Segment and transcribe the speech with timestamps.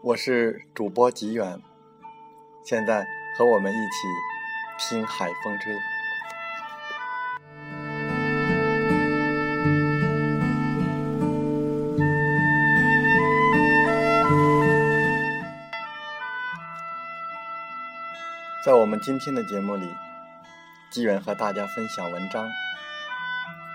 [0.00, 1.60] 我是主播吉远，
[2.64, 3.04] 现在
[3.36, 4.06] 和我们一起
[4.78, 5.74] 听海风吹。
[18.64, 19.92] 在我们今天的节目里，
[20.92, 22.46] 吉远和大家分享文章《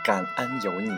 [0.06, 0.90] 感恩有你》。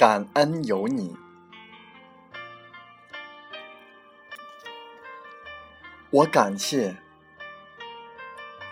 [0.00, 1.14] 感恩有你，
[6.08, 6.96] 我感谢，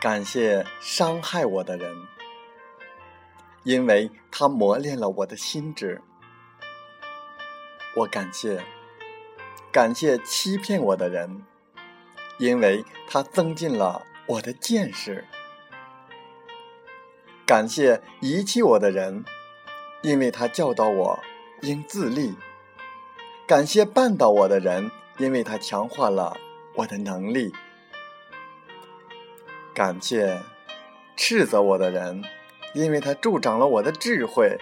[0.00, 1.94] 感谢伤害我的人，
[3.62, 6.00] 因为他磨练了我的心智；
[7.94, 8.64] 我感谢，
[9.70, 11.44] 感谢欺骗我的人，
[12.38, 15.24] 因为他增进了我的见识；
[17.44, 19.26] 感谢遗弃我的人。
[20.02, 21.18] 因为他教导我
[21.62, 22.34] 应自立，
[23.46, 26.36] 感谢绊倒我的人，因为他强化了
[26.74, 27.50] 我的能力；
[29.74, 30.40] 感谢
[31.16, 32.22] 斥责我的人，
[32.74, 34.56] 因为他助长了我的智慧；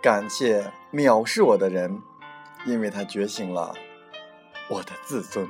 [0.00, 2.00] 感谢藐视我的人，
[2.64, 3.74] 因为他觉醒了
[4.70, 5.46] 我的自尊。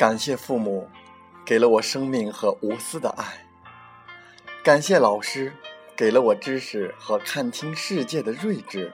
[0.00, 0.88] 感谢父母，
[1.44, 3.22] 给了我生命和无私的爱；
[4.64, 5.52] 感谢老师，
[5.94, 8.90] 给了我知识和看清世界的睿智；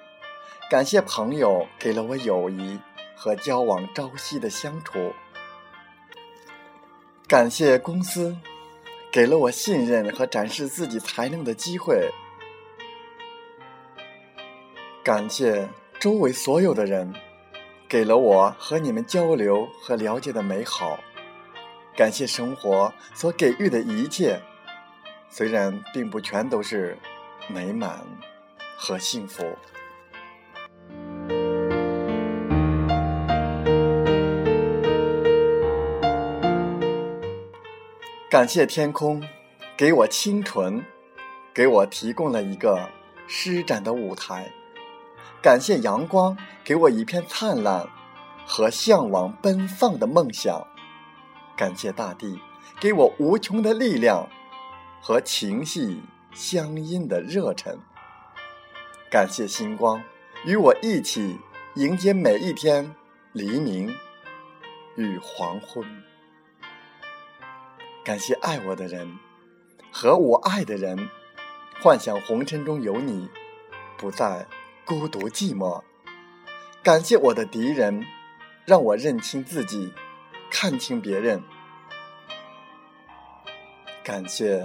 [0.68, 2.80] 感谢朋友，给了我友谊
[3.14, 5.12] 和交往朝夕的相处；
[7.28, 8.36] 感谢公司，
[9.12, 12.10] 给了我信任和展示自己才能的机会；
[15.04, 15.68] 感谢
[16.00, 17.14] 周围所有的人。
[17.88, 20.98] 给了我和你们交流和了解的美好，
[21.96, 24.42] 感谢生活所给予的一切，
[25.30, 26.98] 虽然并不全都是
[27.48, 28.04] 美满
[28.76, 29.44] 和幸福。
[38.28, 39.22] 感谢天空
[39.76, 40.84] 给我清纯，
[41.54, 42.90] 给我提供了一个
[43.28, 44.50] 施展的舞台。
[45.46, 47.88] 感谢阳光给我一片灿烂
[48.44, 50.66] 和向往奔放的梦想，
[51.56, 52.40] 感谢大地
[52.80, 54.28] 给我无穷的力量
[55.00, 56.02] 和情系
[56.34, 57.78] 相因的热忱，
[59.08, 60.02] 感谢星光
[60.44, 61.38] 与我一起
[61.76, 62.92] 迎接每一天
[63.30, 63.94] 黎明
[64.96, 65.86] 与黄昏，
[68.02, 69.16] 感谢爱我的人
[69.92, 71.08] 和我爱的人，
[71.80, 73.28] 幻想红尘中有你，
[73.96, 74.44] 不再。
[74.86, 75.82] 孤独寂寞，
[76.80, 78.06] 感谢我的敌人，
[78.64, 79.92] 让我认清自己，
[80.48, 81.42] 看清别人。
[84.04, 84.64] 感谢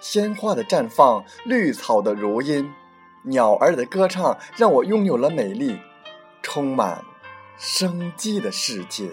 [0.00, 2.70] 鲜花的绽放，绿草的如茵，
[3.22, 5.80] 鸟儿的歌唱，让我拥有了美丽、
[6.42, 7.02] 充满
[7.56, 9.10] 生机的世界。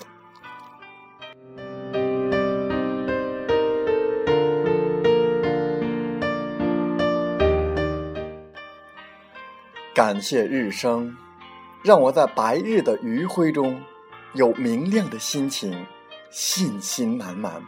[10.03, 11.15] 感谢日升，
[11.83, 13.79] 让我在白日的余晖中
[14.33, 15.85] 有明亮的心情，
[16.31, 17.63] 信心满满。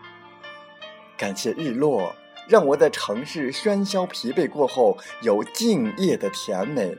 [1.15, 2.11] 感谢日落，
[2.49, 6.97] 让我在城市喧嚣疲惫过后有静夜的甜美。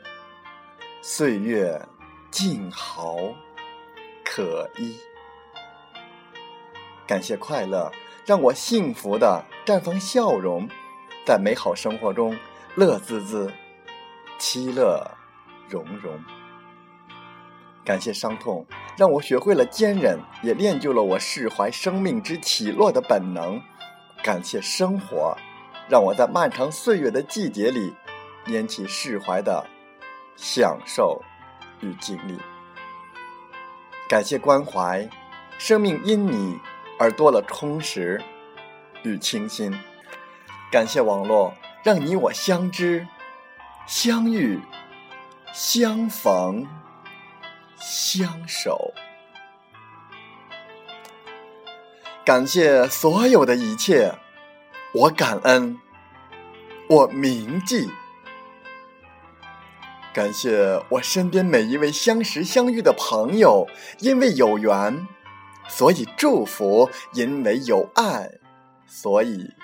[1.02, 1.84] 岁月
[2.30, 3.16] 静好
[4.24, 4.96] 可依。
[7.08, 7.90] 感谢快乐，
[8.24, 10.68] 让我幸福的绽放笑容，
[11.26, 12.38] 在美好生活中
[12.76, 13.52] 乐滋滋。
[14.38, 15.04] 其乐
[15.68, 16.18] 融融，
[17.84, 18.66] 感谢伤痛，
[18.96, 23.60] 让我学会了坚韧，也练就了我释怀生命之起落的本能。
[24.22, 25.36] 感谢生活，
[25.88, 27.92] 让我在漫长岁月的季节里，
[28.46, 29.66] 拈起释怀的
[30.36, 31.22] 享受
[31.80, 32.38] 与经历。
[34.08, 35.08] 感谢关怀，
[35.58, 36.58] 生命因你
[36.98, 38.22] 而多了充实
[39.02, 39.74] 与清新。
[40.70, 41.52] 感谢网络，
[41.82, 43.06] 让你我相知、
[43.86, 44.58] 相遇、
[45.54, 46.66] 相逢、
[47.78, 48.92] 相守。
[52.24, 54.12] 感谢所有的一切，
[54.92, 55.78] 我感恩，
[56.88, 57.88] 我铭记。
[60.12, 63.68] 感谢我身边每一位相识相遇的朋友，
[64.00, 65.06] 因为有缘，
[65.68, 68.28] 所以祝福；因为有爱，
[68.88, 69.54] 所以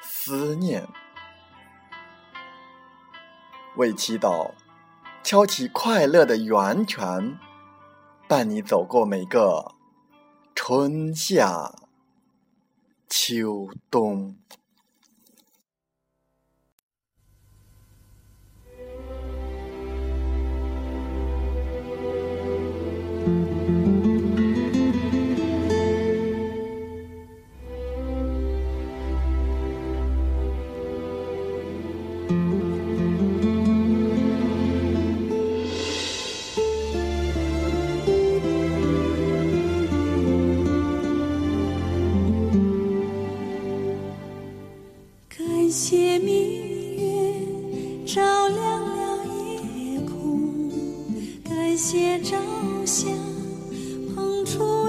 [0.00, 0.88] 思念。
[3.76, 4.50] 为祈祷，
[5.22, 7.38] 敲起快乐的源泉，
[8.28, 9.72] 伴你走过每个。
[10.54, 11.72] 春夏
[13.08, 14.36] 秋冬。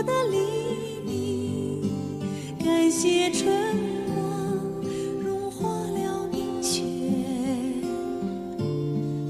[0.05, 0.37] 的黎
[1.05, 1.81] 明，
[2.63, 3.45] 感谢春
[4.13, 4.15] 光
[5.23, 6.83] 融化了冰雪，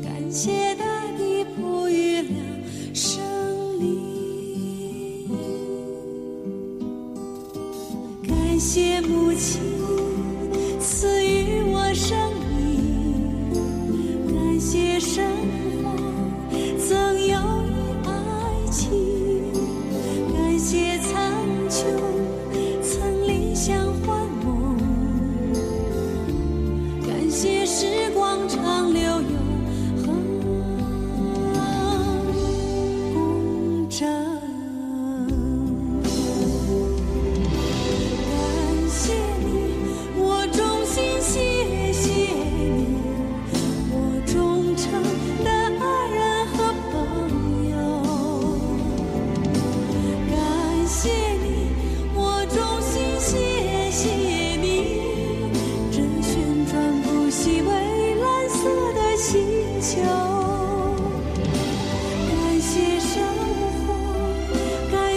[0.03, 0.85] 感谢大
[1.17, 2.29] 地哺育了
[2.93, 3.23] 生
[3.79, 5.27] 灵，
[8.27, 9.61] 感谢母亲。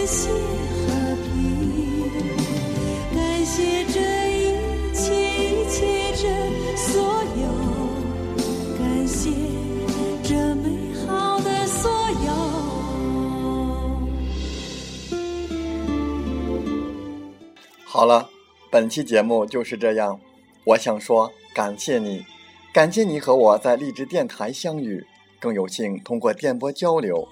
[0.07, 0.87] 感谢和
[1.17, 2.07] 平，
[3.13, 3.99] 感谢这
[4.31, 4.55] 一
[4.93, 5.03] 切
[5.51, 6.23] 一切这
[6.77, 6.95] 所
[7.35, 7.43] 有
[8.79, 9.29] 感谢
[10.23, 11.91] 这美好的所
[12.25, 12.31] 有
[17.83, 18.29] 好了，
[18.71, 20.21] 本期节目就是这样，
[20.63, 22.23] 我想说感谢你，
[22.71, 25.05] 感谢你和我在荔枝电台相遇。
[25.39, 27.27] 更有幸通过电波交流。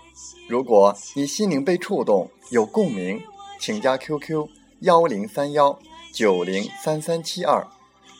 [0.48, 3.22] 如果你心灵被触动，有共鸣，
[3.60, 4.48] 请加 QQ
[4.82, 5.78] 幺零三幺
[6.14, 7.66] 九零三三七二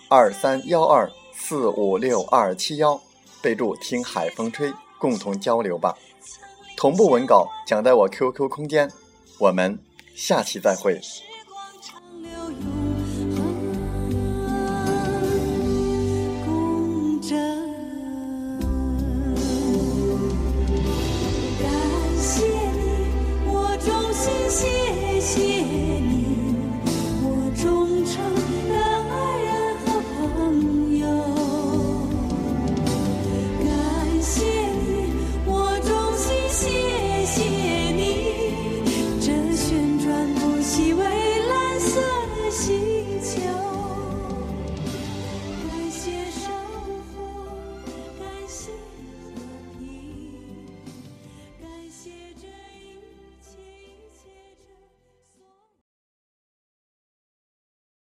[0.10, 3.00] 二三幺二四五六二七幺，
[3.42, 5.96] 备注听海风吹，共同交流吧。
[6.76, 8.92] 同步文稿讲在我 QQ 空间，
[9.40, 9.80] 我们
[10.16, 11.00] 下期再会。